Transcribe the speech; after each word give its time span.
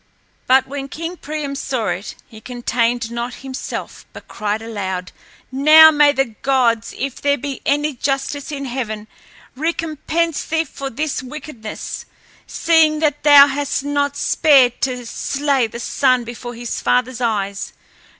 But 0.47 0.65
when 0.65 0.87
King 0.87 1.15
Priam 1.15 1.53
saw 1.53 1.89
it 1.89 2.15
he 2.27 2.41
contained 2.41 3.11
not 3.11 3.35
himself, 3.45 4.03
but 4.13 4.27
cried 4.27 4.63
aloud, 4.63 5.11
"Now 5.51 5.91
may 5.91 6.11
the 6.11 6.33
gods, 6.41 6.95
if 6.97 7.21
there 7.21 7.37
be 7.37 7.61
any 7.67 7.93
justice 7.93 8.51
in 8.51 8.65
heaven, 8.65 9.07
recompense 9.55 10.43
thee 10.43 10.63
for 10.65 10.89
this 10.89 11.21
wickedness, 11.21 12.07
seeing 12.47 12.97
that 12.97 13.21
thou 13.21 13.45
hast 13.45 13.83
not 13.85 14.17
spared 14.17 14.81
to 14.81 15.05
slay 15.05 15.67
the 15.67 15.79
son 15.79 16.23
before 16.23 16.55
his 16.55 16.81
father's 16.81 17.21
eyes. 17.21 17.71